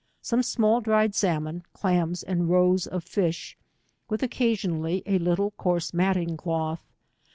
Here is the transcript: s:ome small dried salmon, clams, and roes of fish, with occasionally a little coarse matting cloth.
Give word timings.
s:ome 0.23 0.41
small 0.41 0.81
dried 0.81 1.13
salmon, 1.13 1.61
clams, 1.73 2.23
and 2.23 2.49
roes 2.49 2.87
of 2.87 3.03
fish, 3.03 3.55
with 4.09 4.23
occasionally 4.23 5.03
a 5.05 5.19
little 5.19 5.51
coarse 5.51 5.93
matting 5.93 6.35
cloth. 6.35 6.91